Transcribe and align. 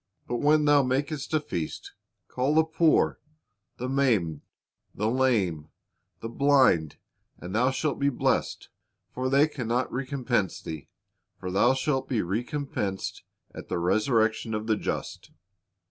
But 0.27 0.37
when 0.37 0.65
thou 0.65 0.81
makest 0.81 1.31
a 1.31 1.39
feast, 1.39 1.93
call 2.27 2.55
the 2.55 2.63
poor, 2.63 3.19
the 3.77 3.87
maimed, 3.87 4.41
the 4.95 5.07
lame, 5.07 5.69
the 6.21 6.27
blind: 6.27 6.97
and 7.37 7.53
thou 7.53 7.69
shalt 7.69 7.99
be 7.99 8.09
blessed; 8.09 8.69
for 9.13 9.29
they 9.29 9.47
can 9.47 9.67
not 9.67 9.93
recompense 9.93 10.59
thee: 10.59 10.87
for 11.39 11.51
thou 11.51 11.75
shalt 11.75 12.09
be 12.09 12.21
recom 12.21 12.73
pensed 12.73 13.21
at 13.53 13.69
the 13.69 13.77
resurrection 13.77 14.55
of 14.55 14.65
the 14.65 14.75
just." 14.75 15.29